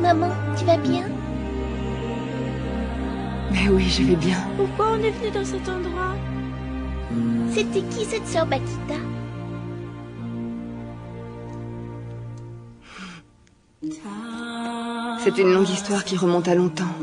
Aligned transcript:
Maman, 0.00 0.30
tu 0.58 0.64
vas 0.64 0.76
bien? 0.78 1.04
Mais 3.52 3.68
oui, 3.68 3.84
je 3.88 4.02
vais 4.02 4.16
bien. 4.16 4.36
Pourquoi 4.56 4.92
on 4.92 4.98
est 4.98 5.10
venu 5.10 5.30
dans 5.30 5.44
cet 5.44 5.68
endroit? 5.68 6.16
C'était 7.52 7.82
qui 7.82 8.04
cette 8.04 8.26
sœur 8.26 8.46
Bakita? 8.46 8.94
C'est 15.18 15.38
une 15.38 15.52
longue 15.52 15.68
histoire 15.68 16.04
qui 16.04 16.16
remonte 16.16 16.48
à 16.48 16.54
longtemps. 16.56 16.96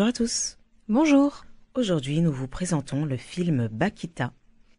Bonjour 0.00 0.08
à 0.08 0.12
tous. 0.14 0.56
Bonjour. 0.88 1.44
Aujourd'hui, 1.74 2.22
nous 2.22 2.32
vous 2.32 2.48
présentons 2.48 3.04
le 3.04 3.18
film 3.18 3.68
Bakita, 3.68 4.32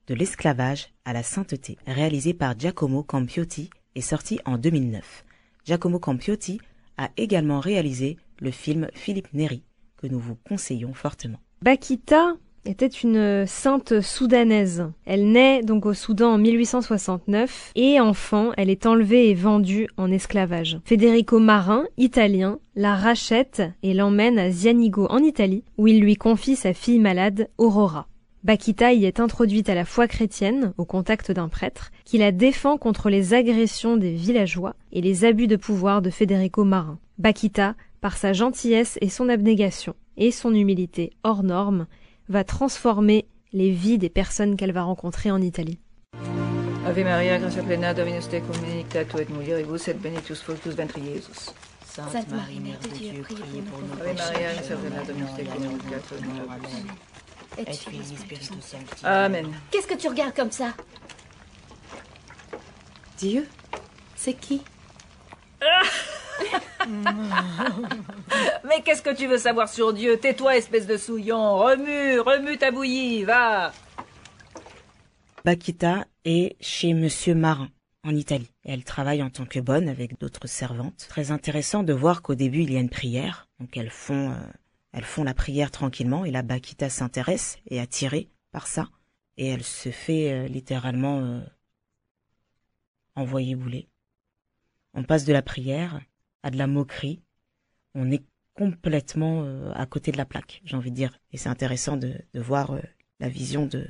de 0.07 0.15
l'esclavage 0.15 0.87
à 1.05 1.13
la 1.13 1.21
sainteté, 1.21 1.77
réalisé 1.85 2.33
par 2.33 2.57
Giacomo 2.57 3.03
Campiotti 3.03 3.69
et 3.93 4.01
sorti 4.01 4.39
en 4.45 4.57
2009. 4.57 5.23
Giacomo 5.63 5.99
Campiotti 5.99 6.59
a 6.97 7.11
également 7.17 7.59
réalisé 7.59 8.17
le 8.39 8.49
film 8.49 8.89
Philippe 8.95 9.31
Neri, 9.31 9.63
que 9.97 10.07
nous 10.07 10.17
vous 10.17 10.33
conseillons 10.33 10.95
fortement. 10.95 11.39
Bakita 11.61 12.33
était 12.65 12.87
une 12.87 13.45
sainte 13.47 14.01
soudanaise. 14.01 14.91
Elle 15.05 15.31
naît 15.31 15.61
donc 15.63 15.85
au 15.85 15.93
Soudan 15.93 16.33
en 16.33 16.37
1869 16.37 17.71
et 17.75 17.99
enfant, 17.99 18.51
elle 18.57 18.69
est 18.69 18.85
enlevée 18.85 19.29
et 19.29 19.33
vendue 19.33 19.87
en 19.97 20.11
esclavage. 20.11 20.79
Federico 20.85 21.39
Marin, 21.39 21.85
italien, 21.97 22.59
la 22.75 22.95
rachète 22.95 23.63
et 23.83 23.93
l'emmène 23.93 24.39
à 24.39 24.51
Zianigo 24.51 25.07
en 25.09 25.19
Italie 25.19 25.63
où 25.77 25.87
il 25.87 25.99
lui 25.99 26.15
confie 26.15 26.55
sa 26.55 26.73
fille 26.73 26.99
malade, 26.99 27.49
Aurora. 27.57 28.07
Bakita 28.43 28.91
y 28.93 29.05
est 29.05 29.19
introduite 29.19 29.69
à 29.69 29.75
la 29.75 29.85
foi 29.85 30.07
chrétienne 30.07 30.73
au 30.77 30.85
contact 30.85 31.31
d'un 31.31 31.47
prêtre 31.47 31.91
qui 32.05 32.17
la 32.17 32.31
défend 32.31 32.77
contre 32.77 33.11
les 33.11 33.35
agressions 33.35 33.97
des 33.97 34.13
villageois 34.13 34.75
et 34.91 35.01
les 35.01 35.25
abus 35.25 35.45
de 35.45 35.57
pouvoir 35.57 36.01
de 36.01 36.09
Federico 36.09 36.63
Marin. 36.63 36.97
Bakita, 37.19 37.75
par 38.01 38.17
sa 38.17 38.33
gentillesse 38.33 38.97
et 38.99 39.09
son 39.09 39.29
abnégation 39.29 39.93
et 40.17 40.31
son 40.31 40.55
humilité 40.55 41.11
hors 41.23 41.43
norme, 41.43 41.85
va 42.31 42.43
transformer 42.43 43.27
les 43.53 43.71
vies 43.71 43.97
des 43.97 44.09
personnes 44.09 44.55
qu'elle 44.55 44.71
va 44.71 44.83
rencontrer 44.83 45.29
en 45.31 45.41
Italie. 45.41 45.79
Ave 46.87 47.03
Maria, 47.03 47.37
gracia 47.37 47.61
plena, 47.61 47.93
Dominus 47.93 48.27
tecum, 48.27 48.55
benedicta 48.59 49.05
tu 49.05 49.17
et 49.17 49.25
mulieribus, 49.29 49.87
et 49.87 49.93
benedictus 49.93 50.41
fructus 50.41 50.73
ventri 50.73 51.01
Iesus. 51.01 51.53
Sainte 51.85 52.29
Marie, 52.29 52.59
Mère 52.59 52.79
de 52.79 52.87
Dieu, 52.87 53.21
priez 53.21 53.61
pour 53.61 53.79
nous 53.79 53.93
Ave 54.01 54.17
Maria, 54.17 54.53
gracia 54.53 54.75
maintenant 54.75 54.89
plena, 54.89 55.03
Dominus 55.05 55.35
tecum, 55.35 55.61
benedicta 55.61 55.97
tu 56.07 56.15
et 56.15 56.25
mulieribus. 56.25 56.69
Et 57.57 57.73
Spiritus 57.73 58.63
Sancti. 58.63 59.05
Amen. 59.05 59.47
Qu'est-ce 59.69 59.87
que 59.87 59.95
tu 59.95 60.07
regardes 60.07 60.33
comme 60.33 60.51
ça? 60.51 60.73
Dieu 63.17 63.45
C'est 64.15 64.33
qui? 64.33 64.61
Mais 68.67 68.81
qu'est-ce 68.83 69.01
que 69.01 69.15
tu 69.15 69.27
veux 69.27 69.37
savoir 69.37 69.69
sur 69.69 69.93
Dieu? 69.93 70.17
Tais-toi, 70.17 70.57
espèce 70.57 70.87
de 70.87 70.97
souillon. 70.97 71.57
Remue, 71.57 72.19
remue 72.19 72.57
ta 72.57 72.71
bouillie, 72.71 73.23
va. 73.23 73.71
Bakita 75.43 76.05
est 76.25 76.55
chez 76.61 76.93
Monsieur 76.93 77.33
Marin, 77.33 77.69
en 78.03 78.15
Italie. 78.15 78.51
Elle 78.63 78.83
travaille 78.83 79.23
en 79.23 79.29
tant 79.29 79.45
que 79.45 79.59
bonne 79.59 79.89
avec 79.89 80.19
d'autres 80.19 80.47
servantes. 80.47 81.05
Très 81.09 81.31
intéressant 81.31 81.83
de 81.83 81.93
voir 81.93 82.21
qu'au 82.21 82.35
début, 82.35 82.61
il 82.61 82.71
y 82.71 82.77
a 82.77 82.79
une 82.79 82.89
prière. 82.89 83.47
Donc 83.59 83.75
elles 83.77 83.89
font, 83.89 84.31
euh, 84.31 84.35
elles 84.91 85.03
font 85.03 85.23
la 85.23 85.33
prière 85.33 85.71
tranquillement 85.71 86.25
et 86.25 86.31
la 86.31 86.43
Bakita 86.43 86.89
s'intéresse 86.89 87.57
et 87.67 87.79
attirée 87.79 88.29
par 88.51 88.67
ça. 88.67 88.89
Et 89.37 89.47
elle 89.47 89.63
se 89.63 89.89
fait 89.89 90.31
euh, 90.31 90.47
littéralement 90.47 91.19
euh, 91.19 91.41
envoyer 93.15 93.55
bouler. 93.55 93.87
On 94.93 95.03
passe 95.03 95.25
de 95.25 95.33
la 95.33 95.41
prière 95.41 96.01
à 96.43 96.51
de 96.51 96.57
la 96.57 96.67
moquerie. 96.67 97.21
On 97.95 98.11
est 98.11 98.23
complètement 98.53 99.43
euh, 99.43 99.71
à 99.73 99.85
côté 99.85 100.11
de 100.11 100.17
la 100.17 100.25
plaque, 100.25 100.61
j'ai 100.65 100.75
envie 100.75 100.91
de 100.91 100.95
dire. 100.95 101.17
Et 101.31 101.37
c'est 101.37 101.49
intéressant 101.49 101.97
de, 101.97 102.13
de 102.33 102.39
voir 102.39 102.71
euh, 102.71 102.79
la 103.19 103.29
vision 103.29 103.65
de, 103.65 103.87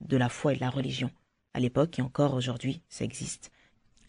de 0.00 0.16
la 0.16 0.28
foi 0.28 0.52
et 0.52 0.56
de 0.56 0.60
la 0.60 0.70
religion 0.70 1.10
à 1.54 1.60
l'époque 1.60 1.98
et 1.98 2.02
encore 2.02 2.34
aujourd'hui, 2.34 2.82
ça 2.88 3.04
existe. 3.04 3.50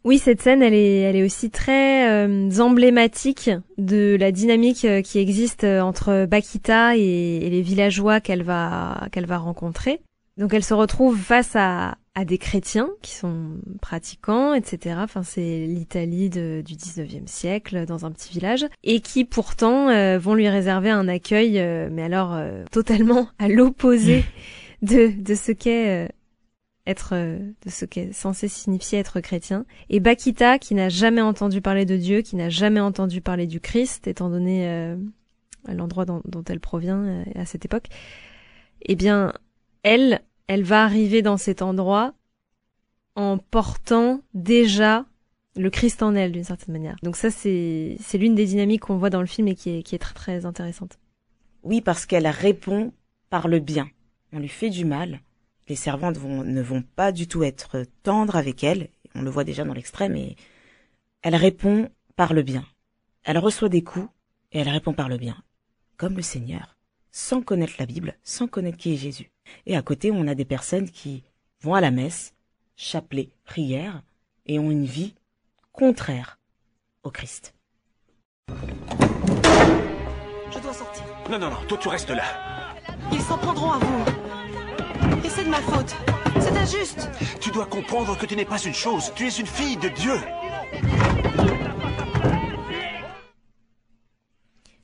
Oui, 0.03 0.17
cette 0.17 0.41
scène, 0.41 0.63
elle 0.63 0.73
est, 0.73 1.01
elle 1.01 1.15
est 1.15 1.23
aussi 1.23 1.51
très 1.51 2.09
euh, 2.09 2.49
emblématique 2.59 3.51
de 3.77 4.17
la 4.19 4.31
dynamique 4.31 4.83
euh, 4.85 5.01
qui 5.03 5.19
existe 5.19 5.63
entre 5.63 6.25
Bakita 6.25 6.97
et, 6.97 7.37
et 7.37 7.49
les 7.49 7.61
villageois 7.61 8.19
qu'elle 8.19 8.41
va, 8.41 9.07
qu'elle 9.11 9.27
va 9.27 9.37
rencontrer. 9.37 10.01
Donc, 10.37 10.55
elle 10.55 10.63
se 10.63 10.73
retrouve 10.73 11.17
face 11.17 11.55
à, 11.55 11.97
à 12.13 12.25
des 12.25 12.37
chrétiens 12.37 12.89
qui 13.01 13.15
sont 13.15 13.57
pratiquants, 13.81 14.53
etc. 14.53 14.95
Enfin, 14.99 15.23
c'est 15.23 15.65
l'Italie 15.65 16.29
du 16.29 16.61
19e 16.63 17.27
siècle, 17.27 17.85
dans 17.85 18.05
un 18.05 18.11
petit 18.11 18.33
village, 18.33 18.65
et 18.83 18.99
qui 18.99 19.23
pourtant 19.23 19.89
euh, 19.89 20.19
vont 20.19 20.35
lui 20.35 20.49
réserver 20.49 20.89
un 20.89 21.07
accueil, 21.07 21.59
euh, 21.59 21.89
mais 21.89 22.03
alors 22.03 22.33
euh, 22.33 22.65
totalement 22.71 23.29
à 23.39 23.47
l'opposé 23.47 24.25
de, 24.81 25.11
de 25.21 25.35
ce 25.35 25.53
qu'est 25.53 26.05
euh, 26.05 26.07
être 26.85 27.15
de 27.15 27.69
ce 27.69 27.85
qu'est 27.85 28.11
censé 28.11 28.49
signifier 28.49 28.99
être 28.99 29.21
chrétien. 29.21 29.65
Et 29.89 29.99
Bakita, 30.01 30.59
qui 30.59 30.75
n'a 30.75 30.89
jamais 30.89 31.21
entendu 31.21 31.61
parler 31.61 31.85
de 31.85 31.95
Dieu, 31.95 32.21
qui 32.21 32.35
n'a 32.35 32.49
jamais 32.49 32.81
entendu 32.81 33.21
parler 33.21 33.47
du 33.47 33.61
Christ, 33.61 34.07
étant 34.07 34.29
donné 34.29 34.67
euh, 34.67 34.97
l'endroit 35.69 36.05
dont, 36.05 36.21
dont 36.25 36.43
elle 36.49 36.59
provient 36.59 37.23
à 37.35 37.45
cette 37.45 37.63
époque, 37.63 37.85
eh 38.81 38.95
bien, 38.95 39.31
elle, 39.83 40.21
elle 40.51 40.63
va 40.63 40.83
arriver 40.83 41.21
dans 41.21 41.37
cet 41.37 41.61
endroit 41.61 42.13
en 43.15 43.37
portant 43.37 44.19
déjà 44.33 45.05
le 45.55 45.69
Christ 45.69 46.03
en 46.03 46.13
elle, 46.13 46.33
d'une 46.33 46.43
certaine 46.43 46.73
manière. 46.73 46.97
Donc 47.03 47.15
ça, 47.15 47.31
c'est 47.31 47.95
c'est 48.01 48.17
l'une 48.17 48.35
des 48.35 48.47
dynamiques 48.47 48.81
qu'on 48.81 48.97
voit 48.97 49.09
dans 49.09 49.21
le 49.21 49.27
film 49.27 49.47
et 49.47 49.55
qui 49.55 49.69
est, 49.69 49.97
très 49.97 50.45
intéressante. 50.45 50.99
Oui, 51.63 51.79
parce 51.79 52.05
qu'elle 52.05 52.27
répond 52.27 52.91
par 53.29 53.47
le 53.47 53.59
bien. 53.59 53.89
On 54.33 54.39
lui 54.39 54.49
fait 54.49 54.69
du 54.69 54.83
mal. 54.83 55.21
Les 55.69 55.77
servantes 55.77 56.21
ne 56.21 56.61
vont 56.61 56.83
pas 56.97 57.13
du 57.13 57.29
tout 57.29 57.43
être 57.43 57.85
tendres 58.03 58.35
avec 58.35 58.61
elle. 58.61 58.89
On 59.15 59.21
le 59.21 59.29
voit 59.29 59.45
déjà 59.45 59.63
dans 59.63 59.73
l'extrait, 59.73 60.09
mais 60.09 60.35
elle 61.21 61.35
répond 61.35 61.87
par 62.17 62.33
le 62.33 62.41
bien. 62.41 62.65
Elle 63.23 63.37
reçoit 63.37 63.69
des 63.69 63.83
coups 63.83 64.09
et 64.51 64.59
elle 64.59 64.69
répond 64.69 64.93
par 64.93 65.07
le 65.07 65.17
bien. 65.17 65.37
Comme 65.95 66.17
le 66.17 66.21
Seigneur. 66.21 66.75
Sans 67.09 67.41
connaître 67.41 67.75
la 67.79 67.85
Bible, 67.85 68.17
sans 68.25 68.47
connaître 68.49 68.77
qui 68.77 68.93
est 68.93 68.97
Jésus. 68.97 69.30
Et 69.65 69.75
à 69.75 69.81
côté, 69.81 70.11
on 70.11 70.27
a 70.27 70.35
des 70.35 70.45
personnes 70.45 70.89
qui 70.89 71.23
vont 71.61 71.73
à 71.73 71.81
la 71.81 71.91
messe, 71.91 72.33
chapelet, 72.75 73.29
prière, 73.43 74.03
et 74.45 74.59
ont 74.59 74.71
une 74.71 74.85
vie 74.85 75.13
contraire 75.71 76.39
au 77.03 77.11
Christ. 77.11 77.53
Je 80.51 80.59
dois 80.59 80.73
sortir. 80.73 81.03
Non, 81.29 81.39
non, 81.39 81.49
non, 81.49 81.57
toi 81.67 81.77
tu 81.79 81.87
restes 81.87 82.09
là. 82.09 82.23
Ils 83.11 83.21
s'en 83.21 83.37
prendront 83.37 83.71
à 83.71 83.79
vous. 83.79 84.05
Et 85.23 85.29
c'est 85.29 85.45
de 85.45 85.49
ma 85.49 85.61
faute. 85.61 85.95
C'est 86.39 86.57
injuste. 86.57 87.09
Tu 87.39 87.51
dois 87.51 87.65
comprendre 87.65 88.17
que 88.17 88.25
tu 88.25 88.35
n'es 88.35 88.45
pas 88.45 88.61
une 88.61 88.73
chose, 88.73 89.11
tu 89.15 89.27
es 89.27 89.39
une 89.39 89.45
fille 89.45 89.77
de 89.77 89.89
Dieu. 89.89 90.15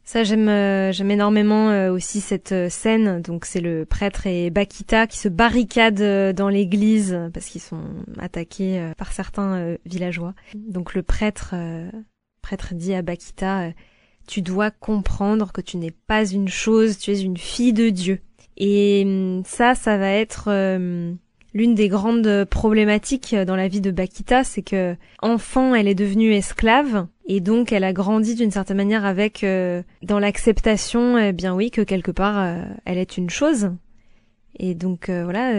Ça, 0.07 0.23
j'aime, 0.23 0.47
euh, 0.47 0.93
j'aime 0.93 1.11
énormément 1.11 1.69
euh, 1.69 1.91
aussi 1.91 2.21
cette 2.21 2.53
euh, 2.53 2.69
scène. 2.69 3.21
Donc, 3.21 3.43
c'est 3.43 3.59
le 3.59 3.83
prêtre 3.83 4.25
et 4.25 4.49
Bakita 4.49 5.05
qui 5.05 5.17
se 5.17 5.27
barricadent 5.27 6.33
dans 6.33 6.47
l'église 6.47 7.19
parce 7.33 7.47
qu'ils 7.47 7.59
sont 7.59 7.83
attaqués 8.17 8.93
par 8.97 9.11
certains 9.11 9.75
villageois. 9.85 10.33
Donc, 10.55 10.93
le 10.93 11.03
prêtre, 11.03 11.55
prêtre 12.41 12.73
dit 12.73 12.93
à 12.93 13.01
Bakita, 13.01 13.73
tu 14.29 14.41
dois 14.41 14.71
comprendre 14.71 15.51
que 15.51 15.59
tu 15.59 15.75
n'es 15.75 15.91
pas 15.91 16.25
une 16.25 16.47
chose, 16.47 16.97
tu 16.97 17.11
es 17.11 17.19
une 17.19 17.35
fille 17.35 17.73
de 17.73 17.89
Dieu. 17.89 18.21
Et 18.55 19.03
hum, 19.05 19.43
ça, 19.45 19.75
ça 19.75 19.97
va 19.97 20.09
être 20.09 20.45
euh, 20.47 21.13
l'une 21.57 21.73
des 21.73 21.89
grandes 21.89 22.45
problématiques 22.45 23.35
dans 23.35 23.55
la 23.55 23.67
vie 23.67 23.81
de 23.81 23.89
Bakita, 23.89 24.43
c'est 24.43 24.61
que 24.61 24.95
enfant, 25.23 25.73
elle 25.73 25.87
est 25.87 25.95
devenue 25.95 26.31
esclave 26.31 27.07
et 27.25 27.41
donc 27.41 27.71
elle 27.71 27.83
a 27.83 27.93
grandi 27.93 28.35
d'une 28.35 28.51
certaine 28.51 28.77
manière 28.77 29.05
avec 29.05 29.43
euh, 29.43 29.81
dans 30.03 30.19
l'acceptation, 30.19 31.17
eh 31.17 31.33
bien 31.33 31.55
oui, 31.55 31.71
que 31.71 31.81
quelque 31.81 32.11
part 32.11 32.37
euh, 32.37 32.63
elle 32.85 32.99
est 32.99 33.17
une 33.17 33.31
chose. 33.31 33.71
Et 34.59 34.75
donc 34.75 35.09
voilà, 35.09 35.53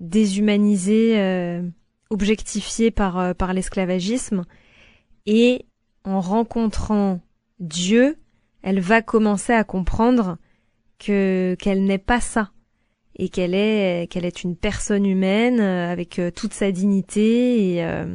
déshumanisée, 0.00 1.62
objectifiée 2.10 2.90
par 2.90 3.32
par 3.36 3.54
l'esclavagisme 3.54 4.44
et 5.24 5.66
en 6.02 6.20
rencontrant 6.20 7.20
Dieu, 7.60 8.16
elle 8.62 8.80
va 8.80 9.02
commencer 9.02 9.52
à 9.52 9.62
comprendre 9.62 10.36
que 10.98 11.56
qu'elle 11.60 11.84
n'est 11.84 11.98
pas 11.98 12.20
ça 12.20 12.50
et 13.18 13.28
qu'elle 13.28 13.54
est 13.54 14.10
qu'elle 14.10 14.24
est 14.24 14.42
une 14.44 14.56
personne 14.56 15.04
humaine 15.04 15.60
euh, 15.60 15.92
avec 15.92 16.18
euh, 16.18 16.30
toute 16.30 16.54
sa 16.54 16.70
dignité 16.70 17.74
et, 17.74 17.84
euh, 17.84 18.06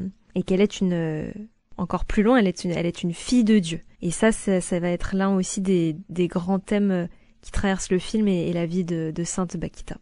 qu'elle 0.46 0.62
est 0.62 0.80
une 0.80 1.32
encore 1.78 2.06
plus 2.06 2.24
loin 2.24 2.38
elle 2.38 2.48
est 2.48 2.64
une 2.64 2.72
elle 2.72 2.86
est 2.86 3.04
une 3.04 3.14
fille 3.14 3.44
de 3.44 3.60
Dieu 3.60 3.82
et 4.02 4.12
ça 4.12 4.32
ça, 4.32 4.62
ça 4.62 4.80
va 4.80 4.90
être 4.90 5.16
l'un 5.16 5.36
aussi 5.36 5.62
des, 5.62 5.96
grands 6.28 6.60
thèmes 6.60 7.08
qui 7.42 7.52
traversent 7.52 7.92
le 7.92 8.00
film 8.00 8.28
et, 8.28 8.48
et 8.48 8.54
la 8.54 8.66
vie 8.66 8.86
de, 8.86 9.12
de 9.14 9.24
Sainte 9.24 9.58
Bakita. 9.58 9.98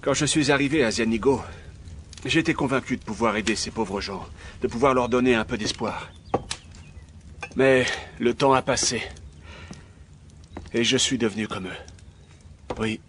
Quand 0.00 0.14
je 0.14 0.24
suis 0.24 0.52
arrivé 0.52 0.84
à 0.84 0.90
Zianigo, 0.92 1.40
j'étais 2.24 2.54
convaincu 2.54 2.96
de 2.96 3.02
pouvoir 3.02 3.36
aider 3.36 3.56
ces 3.56 3.72
pauvres 3.72 4.00
gens, 4.00 4.24
de 4.62 4.68
pouvoir 4.68 4.94
leur 4.94 5.08
donner 5.08 5.34
un 5.34 5.44
peu 5.44 5.58
d'espoir. 5.58 6.12
Mais 7.56 7.86
le 8.20 8.34
temps 8.34 8.52
a 8.52 8.62
passé. 8.62 9.02
Et 10.72 10.84
je 10.84 10.96
suis 10.96 11.18
devenu 11.18 11.48
comme 11.48 11.66
eux. 11.66 12.74
Oui. 12.78 13.00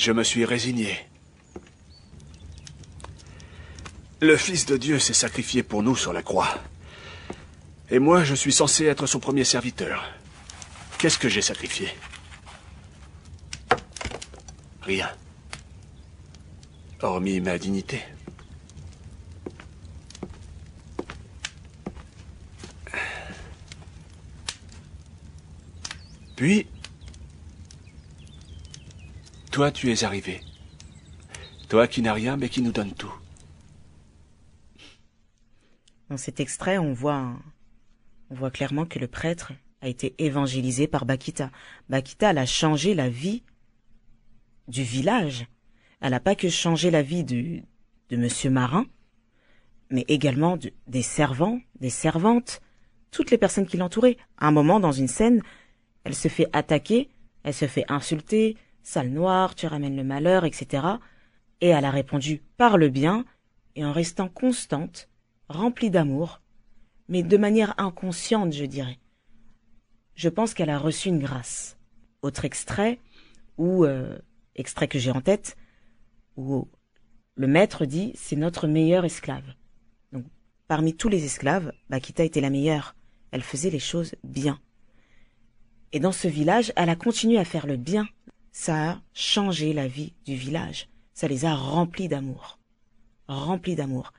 Je 0.00 0.12
me 0.12 0.24
suis 0.24 0.46
résigné. 0.46 0.96
Le 4.22 4.34
Fils 4.38 4.64
de 4.64 4.78
Dieu 4.78 4.98
s'est 4.98 5.12
sacrifié 5.12 5.62
pour 5.62 5.82
nous 5.82 5.94
sur 5.94 6.14
la 6.14 6.22
croix. 6.22 6.58
Et 7.90 7.98
moi, 7.98 8.24
je 8.24 8.34
suis 8.34 8.50
censé 8.54 8.86
être 8.86 9.06
son 9.06 9.20
premier 9.20 9.44
serviteur. 9.44 10.02
Qu'est-ce 10.96 11.18
que 11.18 11.28
j'ai 11.28 11.42
sacrifié? 11.42 11.90
Rien. 14.80 15.10
Hormis 17.02 17.42
ma 17.42 17.58
dignité. 17.58 18.02
Puis, 26.36 26.66
toi 29.50 29.70
tu 29.70 29.90
es 29.90 30.04
arrivé. 30.04 30.40
Toi 31.68 31.86
qui 31.86 32.02
n'as 32.02 32.12
rien 32.12 32.36
mais 32.36 32.48
qui 32.48 32.62
nous 32.62 32.72
donne 32.72 32.92
tout. 32.92 33.12
Dans 36.08 36.16
cet 36.16 36.40
extrait, 36.40 36.78
on 36.78 36.92
voit, 36.92 37.32
on 38.30 38.34
voit 38.34 38.50
clairement 38.50 38.84
que 38.84 38.98
le 38.98 39.06
prêtre 39.06 39.52
a 39.80 39.88
été 39.88 40.14
évangélisé 40.18 40.88
par 40.88 41.04
Bakita. 41.04 41.50
Bakita, 41.88 42.30
elle 42.30 42.38
a 42.38 42.46
changé 42.46 42.94
la 42.94 43.08
vie 43.08 43.44
du 44.66 44.82
village. 44.82 45.46
Elle 46.00 46.10
n'a 46.10 46.20
pas 46.20 46.34
que 46.34 46.48
changé 46.48 46.90
la 46.90 47.02
vie 47.02 47.24
de 47.24 47.62
Monsieur 48.10 48.50
Marin, 48.50 48.86
mais 49.90 50.04
également 50.08 50.58
des 50.86 51.02
servants, 51.02 51.60
des 51.78 51.90
servantes, 51.90 52.60
toutes 53.10 53.30
les 53.30 53.38
personnes 53.38 53.66
qui 53.66 53.76
l'entouraient. 53.76 54.16
À 54.38 54.48
un 54.48 54.52
moment, 54.52 54.80
dans 54.80 54.92
une 54.92 55.08
scène, 55.08 55.42
elle 56.04 56.14
se 56.14 56.28
fait 56.28 56.46
attaquer, 56.52 57.08
elle 57.42 57.54
se 57.54 57.66
fait 57.66 57.84
insulter, 57.88 58.56
sale 58.82 59.10
noire, 59.10 59.54
tu 59.54 59.66
ramènes 59.66 59.96
le 59.96 60.04
malheur, 60.04 60.44
etc. 60.44 60.86
Et 61.60 61.68
elle 61.68 61.84
a 61.84 61.90
répondu 61.90 62.42
par 62.56 62.78
le 62.78 62.88
bien, 62.88 63.24
et 63.76 63.84
en 63.84 63.92
restant 63.92 64.28
constante, 64.28 65.08
remplie 65.48 65.90
d'amour, 65.90 66.40
mais 67.08 67.22
de 67.22 67.36
manière 67.36 67.74
inconsciente, 67.78 68.52
je 68.52 68.64
dirais. 68.64 68.98
Je 70.14 70.28
pense 70.28 70.54
qu'elle 70.54 70.70
a 70.70 70.78
reçu 70.78 71.08
une 71.08 71.18
grâce. 71.18 71.78
Autre 72.22 72.44
extrait, 72.44 72.98
ou 73.58 73.84
euh, 73.84 74.18
extrait 74.54 74.88
que 74.88 74.98
j'ai 74.98 75.10
en 75.10 75.20
tête, 75.20 75.56
où 76.36 76.68
le 77.34 77.46
maître 77.46 77.84
dit 77.84 78.12
c'est 78.14 78.36
notre 78.36 78.66
meilleur 78.66 79.04
esclave. 79.04 79.54
Donc, 80.12 80.24
parmi 80.68 80.94
tous 80.94 81.08
les 81.08 81.24
esclaves, 81.24 81.72
Bakita 81.88 82.24
était 82.24 82.40
la 82.40 82.50
meilleure. 82.50 82.94
Elle 83.30 83.42
faisait 83.42 83.70
les 83.70 83.78
choses 83.78 84.14
bien. 84.24 84.60
Et 85.92 86.00
dans 86.00 86.12
ce 86.12 86.28
village, 86.28 86.72
elle 86.76 86.90
a 86.90 86.96
continué 86.96 87.38
à 87.38 87.44
faire 87.44 87.66
le 87.66 87.76
bien. 87.76 88.06
Ça 88.52 88.90
a 88.90 89.00
changé 89.12 89.72
la 89.72 89.86
vie 89.86 90.12
du 90.26 90.34
village. 90.34 90.88
Ça 91.14 91.28
les 91.28 91.44
a 91.44 91.54
remplis 91.54 92.08
d'amour. 92.08 92.58
Remplis 93.28 93.76
d'amour. 93.76 94.12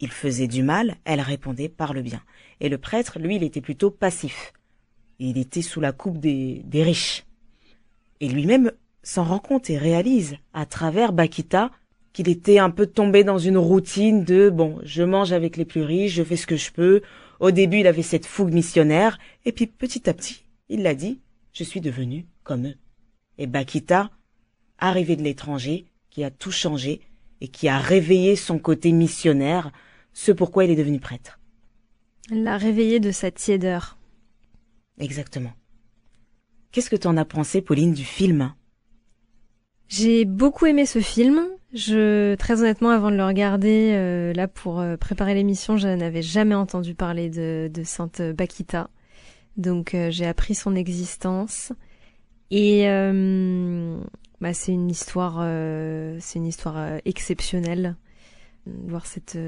Il 0.00 0.10
faisait 0.10 0.48
du 0.48 0.62
mal, 0.62 0.96
elle 1.04 1.20
répondait 1.20 1.68
par 1.68 1.94
le 1.94 2.02
bien. 2.02 2.22
Et 2.60 2.68
le 2.68 2.78
prêtre, 2.78 3.18
lui, 3.18 3.36
il 3.36 3.42
était 3.42 3.60
plutôt 3.60 3.90
passif. 3.90 4.52
Il 5.18 5.38
était 5.38 5.62
sous 5.62 5.80
la 5.80 5.92
coupe 5.92 6.18
des, 6.18 6.62
riches. 6.74 7.24
Et 8.20 8.28
lui-même 8.28 8.72
s'en 9.02 9.24
rend 9.24 9.38
compte 9.38 9.70
et 9.70 9.78
réalise, 9.78 10.36
à 10.52 10.66
travers 10.66 11.12
Bakita, 11.12 11.70
qu'il 12.12 12.28
était 12.28 12.58
un 12.58 12.70
peu 12.70 12.86
tombé 12.86 13.24
dans 13.24 13.38
une 13.38 13.58
routine 13.58 14.24
de 14.24 14.48
bon, 14.48 14.78
je 14.84 15.02
mange 15.02 15.32
avec 15.32 15.56
les 15.56 15.64
plus 15.64 15.82
riches, 15.82 16.14
je 16.14 16.22
fais 16.22 16.36
ce 16.36 16.46
que 16.46 16.56
je 16.56 16.70
peux. 16.70 17.02
Au 17.40 17.50
début, 17.50 17.80
il 17.80 17.86
avait 17.86 18.02
cette 18.02 18.26
fougue 18.26 18.52
missionnaire, 18.52 19.18
et 19.44 19.52
puis 19.52 19.66
petit 19.66 20.08
à 20.08 20.14
petit, 20.14 20.44
il 20.68 20.82
l'a 20.82 20.94
dit, 20.94 21.20
je 21.52 21.64
suis 21.64 21.80
devenu 21.80 22.26
comme 22.44 22.66
eux. 22.66 22.76
Et 23.38 23.46
Bakita, 23.46 24.10
arrivé 24.78 25.16
de 25.16 25.22
l'étranger, 25.22 25.86
qui 26.10 26.24
a 26.24 26.30
tout 26.30 26.52
changé 26.52 27.00
et 27.40 27.48
qui 27.48 27.68
a 27.68 27.78
réveillé 27.78 28.36
son 28.36 28.58
côté 28.58 28.92
missionnaire, 28.92 29.72
ce 30.12 30.32
pourquoi 30.32 30.64
il 30.64 30.70
est 30.70 30.76
devenu 30.76 31.00
prêtre. 31.00 31.40
Elle 32.30 32.44
l'a 32.44 32.56
réveillé 32.56 33.00
de 33.00 33.10
sa 33.10 33.30
tiédeur. 33.30 33.98
Exactement. 34.98 35.52
Qu'est-ce 36.72 36.90
que 36.90 36.96
tu 36.96 37.06
en 37.06 37.16
as 37.16 37.24
pensé, 37.24 37.60
Pauline, 37.60 37.92
du 37.92 38.04
film? 38.04 38.54
J'ai 39.88 40.24
beaucoup 40.24 40.66
aimé 40.66 40.86
ce 40.86 41.00
film. 41.00 41.46
Je, 41.72 42.34
très 42.36 42.60
honnêtement, 42.60 42.90
avant 42.90 43.10
de 43.10 43.16
le 43.16 43.24
regarder, 43.24 43.92
euh, 43.94 44.32
là 44.32 44.48
pour 44.48 44.80
euh, 44.80 44.96
préparer 44.96 45.34
l'émission, 45.34 45.76
je 45.76 45.88
n'avais 45.88 46.22
jamais 46.22 46.54
entendu 46.54 46.94
parler 46.94 47.28
de, 47.28 47.68
de 47.72 47.82
Sainte 47.82 48.22
Bakita. 48.22 48.90
Donc 49.56 49.94
euh, 49.94 50.10
j'ai 50.10 50.26
appris 50.26 50.54
son 50.54 50.74
existence 50.74 51.72
et 52.50 52.88
euh, 52.88 53.98
bah, 54.40 54.54
c'est 54.54 54.72
une 54.72 54.90
histoire, 54.90 55.38
euh, 55.40 56.16
c'est 56.20 56.38
une 56.38 56.46
histoire 56.46 56.98
exceptionnelle. 57.04 57.96
Voir 58.66 59.06
cette 59.06 59.38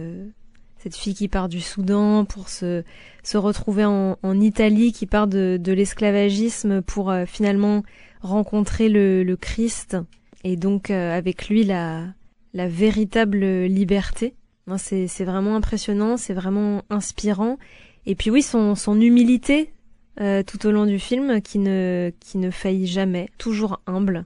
cette 0.79 0.95
fille 0.95 1.15
qui 1.15 1.29
part 1.29 1.49
du 1.49 1.61
Soudan 1.61 2.25
pour 2.27 2.49
se 2.49 2.85
se 3.23 3.39
retrouver 3.39 3.85
en, 3.85 4.19
en 4.23 4.41
Italie, 4.41 4.93
qui 4.93 5.07
part 5.07 5.27
de, 5.27 5.59
de 5.61 5.73
l'esclavagisme 5.73 6.83
pour 6.83 7.13
finalement 7.27 7.83
rencontrer 8.21 8.89
le, 8.89 9.25
le 9.25 9.37
Christ 9.37 9.97
et 10.45 10.57
donc 10.57 10.91
avec 10.91 11.49
lui 11.49 11.65
la 11.65 12.07
la 12.53 12.69
véritable 12.69 13.65
liberté. 13.65 14.35
C'est 14.79 15.07
c'est 15.07 15.25
vraiment 15.25 15.57
impressionnant, 15.57 16.17
c'est 16.17 16.35
vraiment 16.35 16.83
inspirant. 16.91 17.57
Et 18.05 18.15
puis 18.15 18.31
oui, 18.31 18.43
son 18.43 18.75
son 18.75 19.01
humilité, 19.01 19.73
euh, 20.21 20.43
tout 20.43 20.67
au 20.67 20.71
long 20.71 20.87
du 20.87 20.99
film 20.99 21.41
qui 21.43 21.59
ne 21.59 22.13
qui 22.21 22.39
ne 22.39 22.51
faillit 22.51 22.87
jamais, 22.87 23.29
toujours 23.39 23.81
humble. 23.87 24.25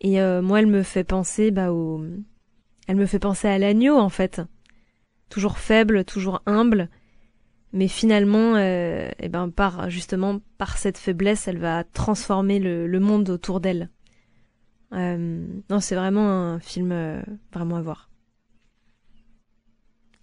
Et 0.00 0.20
euh, 0.20 0.42
moi, 0.42 0.60
elle 0.60 0.66
me 0.66 0.82
fait 0.82 1.04
penser 1.04 1.50
bah 1.50 1.72
au, 1.72 2.04
elle 2.86 2.96
me 2.96 3.06
fait 3.06 3.18
penser 3.18 3.48
à 3.48 3.58
l'agneau 3.58 3.96
en 3.96 4.08
fait, 4.08 4.42
toujours 5.28 5.58
faible, 5.58 6.04
toujours 6.04 6.42
humble, 6.46 6.88
mais 7.72 7.88
finalement, 7.88 8.56
euh, 8.56 9.10
eh 9.18 9.28
ben 9.28 9.50
par 9.50 9.90
justement 9.90 10.40
par 10.58 10.76
cette 10.78 10.98
faiblesse, 10.98 11.48
elle 11.48 11.58
va 11.58 11.84
transformer 11.84 12.58
le, 12.58 12.86
le 12.86 13.00
monde 13.00 13.30
autour 13.30 13.60
d'elle. 13.60 13.90
Euh, 14.92 15.46
non, 15.70 15.80
c'est 15.80 15.94
vraiment 15.96 16.28
un 16.28 16.60
film 16.60 17.22
vraiment 17.52 17.76
à 17.76 17.82
voir. 17.82 18.10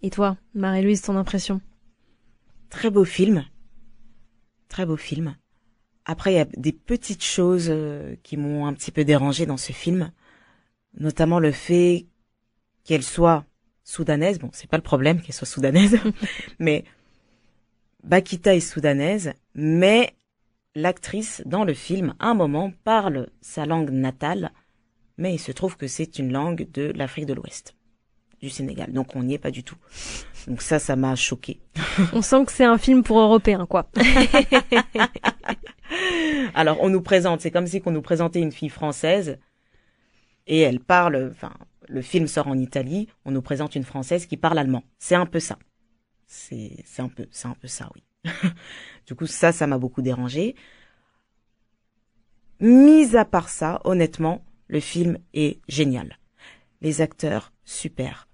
Et 0.01 0.09
toi, 0.09 0.37
Marie-Louise, 0.53 1.01
ton 1.01 1.17
impression? 1.17 1.59
Très 2.69 2.89
beau 2.89 3.03
film. 3.03 3.43
Très 4.69 4.85
beau 4.85 4.95
film. 4.95 5.35
Après, 6.05 6.33
il 6.33 6.35
y 6.37 6.39
a 6.39 6.45
des 6.45 6.71
petites 6.71 7.23
choses 7.23 7.67
euh, 7.69 8.15
qui 8.23 8.37
m'ont 8.37 8.65
un 8.65 8.73
petit 8.73 8.91
peu 8.91 9.03
dérangé 9.03 9.45
dans 9.45 9.57
ce 9.57 9.73
film, 9.73 10.11
notamment 10.97 11.39
le 11.39 11.51
fait 11.51 12.05
qu'elle 12.83 13.03
soit 13.03 13.45
soudanaise. 13.83 14.39
Bon, 14.39 14.49
c'est 14.53 14.69
pas 14.69 14.77
le 14.77 14.83
problème 14.83 15.21
qu'elle 15.21 15.35
soit 15.35 15.47
soudanaise, 15.47 15.99
mais 16.59 16.85
Bakita 18.03 18.55
est 18.55 18.59
soudanaise, 18.59 19.33
mais 19.53 20.13
l'actrice 20.75 21.43
dans 21.45 21.63
le 21.63 21.73
film, 21.73 22.15
à 22.19 22.29
un 22.29 22.33
moment, 22.33 22.71
parle 22.83 23.29
sa 23.41 23.65
langue 23.65 23.91
natale, 23.91 24.51
mais 25.17 25.33
il 25.33 25.39
se 25.39 25.51
trouve 25.51 25.77
que 25.77 25.87
c'est 25.87 26.17
une 26.17 26.31
langue 26.31 26.69
de 26.71 26.91
l'Afrique 26.95 27.25
de 27.25 27.33
l'Ouest. 27.33 27.75
Du 28.41 28.49
Sénégal. 28.49 28.91
Donc 28.91 29.15
on 29.15 29.23
n'y 29.23 29.33
est 29.33 29.39
pas 29.39 29.51
du 29.51 29.63
tout. 29.63 29.77
Donc 30.47 30.61
ça, 30.61 30.79
ça 30.79 30.95
m'a 30.95 31.15
choqué. 31.15 31.59
On 32.13 32.21
sent 32.21 32.45
que 32.45 32.51
c'est 32.51 32.65
un 32.65 32.77
film 32.77 33.03
pour 33.03 33.19
Européens, 33.19 33.65
quoi. 33.65 33.89
Alors 36.53 36.77
on 36.81 36.89
nous 36.89 37.01
présente, 37.01 37.41
c'est 37.41 37.51
comme 37.51 37.67
si 37.67 37.81
qu'on 37.81 37.91
nous 37.91 38.01
présentait 38.01 38.39
une 38.39 38.51
fille 38.51 38.69
française 38.69 39.37
et 40.47 40.59
elle 40.59 40.79
parle, 40.79 41.31
enfin, 41.31 41.53
le 41.87 42.01
film 42.01 42.27
sort 42.27 42.47
en 42.47 42.57
Italie, 42.57 43.07
on 43.25 43.31
nous 43.31 43.41
présente 43.41 43.75
une 43.75 43.83
française 43.83 44.25
qui 44.25 44.37
parle 44.37 44.57
allemand. 44.57 44.83
C'est 44.97 45.15
un 45.15 45.25
peu 45.25 45.39
ça. 45.39 45.57
C'est, 46.25 46.83
c'est 46.85 47.01
un 47.01 47.09
peu, 47.09 47.27
c'est 47.31 47.47
un 47.47 47.55
peu 47.59 47.67
ça, 47.67 47.89
oui. 47.95 48.03
du 49.07 49.15
coup, 49.15 49.25
ça, 49.25 49.51
ça 49.51 49.67
m'a 49.67 49.77
beaucoup 49.77 50.01
dérangé. 50.01 50.55
Mis 52.59 53.15
à 53.15 53.25
part 53.25 53.49
ça, 53.49 53.81
honnêtement, 53.83 54.43
le 54.67 54.79
film 54.79 55.17
est 55.33 55.59
génial. 55.67 56.19
Les 56.81 57.01
acteurs, 57.01 57.51
super. 57.65 58.28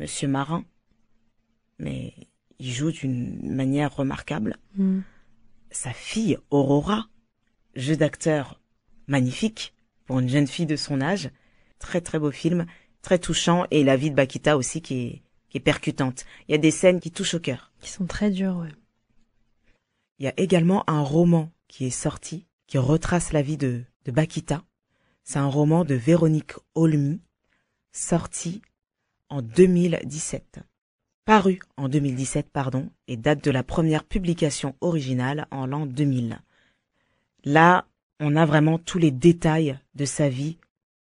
Monsieur 0.00 0.28
Marin, 0.28 0.64
mais 1.78 2.14
il 2.58 2.72
joue 2.72 2.90
d'une 2.90 3.54
manière 3.54 3.94
remarquable. 3.94 4.56
Mm. 4.76 5.00
Sa 5.70 5.92
fille, 5.92 6.38
Aurora, 6.48 7.10
jeu 7.74 7.96
d'acteur 7.96 8.62
magnifique 9.08 9.74
pour 10.06 10.18
une 10.18 10.28
jeune 10.30 10.46
fille 10.46 10.64
de 10.64 10.76
son 10.76 11.02
âge. 11.02 11.30
Très 11.78 12.00
très 12.00 12.18
beau 12.18 12.30
film, 12.30 12.64
très 13.02 13.18
touchant 13.18 13.66
et 13.70 13.84
la 13.84 13.98
vie 13.98 14.10
de 14.10 14.14
Bakita 14.14 14.56
aussi 14.56 14.80
qui 14.80 14.94
est, 14.94 15.22
qui 15.50 15.58
est 15.58 15.60
percutante. 15.60 16.24
Il 16.48 16.52
y 16.52 16.54
a 16.54 16.58
des 16.58 16.70
scènes 16.70 17.00
qui 17.00 17.10
touchent 17.10 17.34
au 17.34 17.40
cœur. 17.40 17.70
Qui 17.80 17.90
sont 17.90 18.06
très 18.06 18.30
ouais. 18.30 18.72
Il 20.18 20.24
y 20.24 20.28
a 20.28 20.34
également 20.38 20.82
un 20.88 21.02
roman 21.02 21.52
qui 21.68 21.84
est 21.84 21.90
sorti, 21.90 22.46
qui 22.66 22.78
retrace 22.78 23.34
la 23.34 23.42
vie 23.42 23.58
de, 23.58 23.84
de 24.06 24.12
Bakita. 24.12 24.64
C'est 25.24 25.38
un 25.38 25.46
roman 25.46 25.84
de 25.84 25.94
Véronique 25.94 26.54
Olmy, 26.74 27.20
sorti 27.92 28.62
en 29.30 29.42
2017. 29.42 30.60
Paru 31.24 31.60
en 31.76 31.88
2017, 31.88 32.50
pardon, 32.52 32.90
et 33.08 33.16
date 33.16 33.44
de 33.44 33.50
la 33.50 33.62
première 33.62 34.04
publication 34.04 34.74
originale 34.80 35.46
en 35.50 35.66
l'an 35.66 35.86
2000. 35.86 36.40
Là, 37.44 37.86
on 38.20 38.36
a 38.36 38.44
vraiment 38.44 38.78
tous 38.78 38.98
les 38.98 39.10
détails 39.10 39.78
de 39.94 40.04
sa 40.04 40.28
vie, 40.28 40.58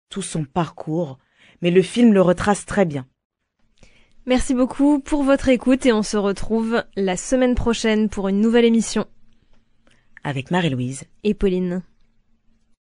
tout 0.09 0.21
son 0.21 0.45
parcours, 0.45 1.17
mais 1.62 1.71
le 1.71 1.81
film 1.81 2.13
le 2.13 2.21
retrace 2.21 2.65
très 2.65 2.86
bien. 2.86 3.05
Merci 4.25 4.53
beaucoup 4.53 5.00
pour 5.00 5.24
votre 5.24 5.50
écoute 5.50 5.86
et 5.86 5.93
on 5.93 6.03
se 6.03 6.17
retrouve 6.17 6.83
la 6.95 7.17
semaine 7.17 7.55
prochaine 7.55 8.09
pour 8.09 8.27
une 8.27 8.39
nouvelle 8.39 8.65
émission. 8.65 9.07
Avec 10.24 10.51
Marie-Louise 10.51 11.05
et 11.24 11.33
Pauline. 11.33 11.81